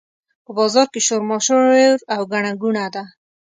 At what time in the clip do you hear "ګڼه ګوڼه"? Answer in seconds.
2.31-2.85